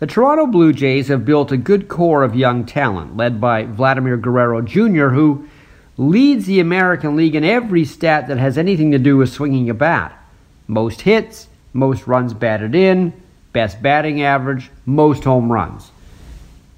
The 0.00 0.06
Toronto 0.06 0.46
Blue 0.46 0.72
Jays 0.72 1.08
have 1.08 1.26
built 1.26 1.52
a 1.52 1.58
good 1.58 1.86
core 1.86 2.22
of 2.22 2.34
young 2.34 2.64
talent, 2.64 3.18
led 3.18 3.38
by 3.38 3.64
Vladimir 3.64 4.16
Guerrero 4.16 4.62
Jr., 4.62 5.08
who 5.08 5.46
leads 5.98 6.46
the 6.46 6.58
American 6.58 7.16
League 7.16 7.34
in 7.34 7.44
every 7.44 7.84
stat 7.84 8.26
that 8.28 8.38
has 8.38 8.56
anything 8.56 8.92
to 8.92 8.98
do 8.98 9.18
with 9.18 9.30
swinging 9.30 9.68
a 9.68 9.74
bat. 9.74 10.18
Most 10.66 11.02
hits, 11.02 11.48
most 11.74 12.06
runs 12.06 12.32
batted 12.32 12.74
in, 12.74 13.12
best 13.52 13.82
batting 13.82 14.22
average, 14.22 14.70
most 14.86 15.24
home 15.24 15.52
runs. 15.52 15.90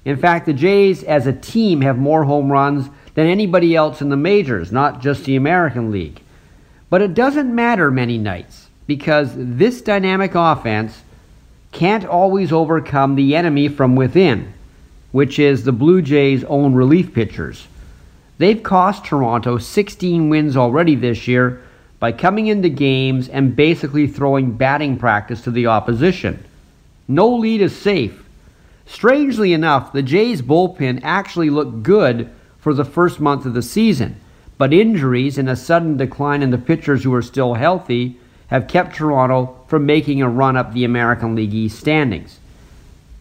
In 0.03 0.17
fact, 0.17 0.45
the 0.45 0.51
Jays 0.51 1.01
as 1.01 1.25
a 1.25 1.31
team 1.31 1.79
have 1.79 1.97
more 1.97 2.25
home 2.25 2.51
runs 2.51 2.89
than 3.13 3.27
anybody 3.27 3.73
else 3.73 4.01
in 4.01 4.09
the 4.09 4.17
majors, 4.17 4.69
not 4.69 5.01
just 5.01 5.23
the 5.23 5.37
American 5.37 5.91
League. 5.91 6.19
But 6.89 7.01
it 7.01 7.13
doesn't 7.13 7.55
matter 7.55 7.89
many 7.89 8.17
nights 8.17 8.67
because 8.85 9.31
this 9.33 9.81
dynamic 9.81 10.35
offense 10.35 11.03
can't 11.73 12.05
always 12.05 12.53
overcome 12.53 13.15
the 13.15 13.35
enemy 13.35 13.67
from 13.67 13.95
within, 13.95 14.53
which 15.11 15.39
is 15.39 15.63
the 15.63 15.71
Blue 15.71 16.01
Jays' 16.01 16.43
own 16.45 16.73
relief 16.73 17.13
pitchers. 17.13 17.67
They've 18.37 18.61
cost 18.61 19.05
Toronto 19.05 19.57
16 19.57 20.29
wins 20.29 20.55
already 20.55 20.95
this 20.95 21.27
year 21.27 21.61
by 21.99 22.11
coming 22.11 22.47
into 22.47 22.69
games 22.69 23.27
and 23.27 23.55
basically 23.55 24.07
throwing 24.07 24.51
batting 24.51 24.97
practice 24.97 25.41
to 25.41 25.51
the 25.51 25.67
opposition. 25.67 26.43
No 27.07 27.35
lead 27.35 27.61
is 27.61 27.75
safe. 27.75 28.23
Strangely 28.85 29.53
enough, 29.53 29.93
the 29.93 30.03
Jays 30.03 30.41
bullpen 30.41 30.99
actually 31.03 31.49
looked 31.49 31.83
good 31.83 32.29
for 32.59 32.73
the 32.73 32.85
first 32.85 33.19
month 33.19 33.45
of 33.45 33.53
the 33.53 33.61
season, 33.61 34.19
but 34.57 34.73
injuries 34.73 35.37
and 35.37 35.49
a 35.49 35.55
sudden 35.55 35.97
decline 35.97 36.43
in 36.43 36.51
the 36.51 36.57
pitchers 36.57 37.03
who 37.03 37.13
are 37.13 37.21
still 37.21 37.55
healthy 37.55 38.17
have 38.53 38.67
kept 38.67 38.95
Toronto 38.95 39.59
from 39.67 39.87
making 39.87 40.21
a 40.21 40.29
run 40.29 40.55
up 40.55 40.73
the 40.73 40.83
American 40.83 41.33
League 41.33 41.55
East 41.55 41.79
standings. 41.79 42.37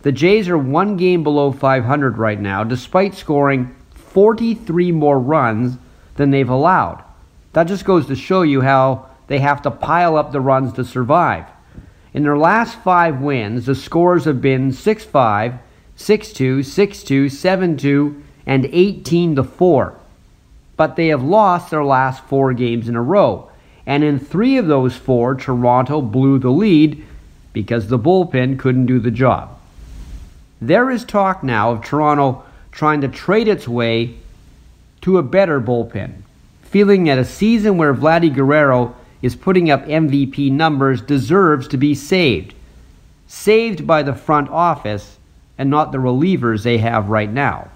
The 0.02 0.12
Jays 0.12 0.46
are 0.50 0.58
one 0.58 0.98
game 0.98 1.22
below 1.22 1.52
500 1.52 2.18
right 2.18 2.38
now, 2.38 2.64
despite 2.64 3.14
scoring 3.14 3.74
43 3.94 4.92
more 4.92 5.18
runs 5.18 5.78
than 6.16 6.32
they've 6.32 6.46
allowed. 6.46 7.02
That 7.54 7.64
just 7.64 7.86
goes 7.86 8.04
to 8.08 8.14
show 8.14 8.42
you 8.42 8.60
how 8.60 9.06
they 9.28 9.38
have 9.38 9.62
to 9.62 9.70
pile 9.70 10.18
up 10.18 10.32
the 10.32 10.40
runs 10.40 10.74
to 10.74 10.84
survive. 10.84 11.46
In 12.12 12.24
their 12.24 12.36
last 12.36 12.76
five 12.80 13.22
wins, 13.22 13.64
the 13.64 13.74
scores 13.74 14.26
have 14.26 14.42
been 14.42 14.70
6 14.70 15.04
5, 15.04 15.54
6 15.96 16.32
2, 16.34 16.62
6 16.62 17.02
2, 17.04 17.28
7 17.30 17.76
2, 17.78 18.22
and 18.44 18.66
18 18.66 19.42
4. 19.42 19.98
But 20.76 20.96
they 20.96 21.08
have 21.08 21.22
lost 21.22 21.70
their 21.70 21.84
last 21.84 22.22
four 22.24 22.52
games 22.52 22.86
in 22.86 22.96
a 22.96 23.02
row. 23.02 23.48
And 23.86 24.04
in 24.04 24.18
three 24.18 24.56
of 24.56 24.66
those 24.66 24.96
four, 24.96 25.34
Toronto 25.34 26.00
blew 26.00 26.38
the 26.38 26.50
lead 26.50 27.04
because 27.52 27.88
the 27.88 27.98
bullpen 27.98 28.58
couldn't 28.58 28.86
do 28.86 28.98
the 28.98 29.10
job. 29.10 29.58
There 30.60 30.90
is 30.90 31.04
talk 31.04 31.42
now 31.42 31.72
of 31.72 31.84
Toronto 31.84 32.44
trying 32.70 33.00
to 33.00 33.08
trade 33.08 33.48
its 33.48 33.66
way 33.66 34.14
to 35.02 35.18
a 35.18 35.22
better 35.22 35.60
bullpen 35.60 36.22
feeling 36.72 37.04
that 37.04 37.18
a 37.18 37.24
season 37.24 37.76
where 37.76 37.92
Vladdy 37.92 38.34
Guerrero 38.34 38.96
is 39.20 39.36
putting 39.36 39.70
up 39.70 39.84
MVP 39.84 40.50
numbers 40.50 41.02
deserves 41.02 41.68
to 41.68 41.76
be 41.76 41.94
saved. 41.94 42.54
Saved 43.28 43.86
by 43.86 44.02
the 44.02 44.14
front 44.14 44.48
office 44.48 45.18
and 45.58 45.68
not 45.68 45.92
the 45.92 45.98
relievers 45.98 46.62
they 46.62 46.78
have 46.78 47.10
right 47.10 47.30
now. 47.30 47.68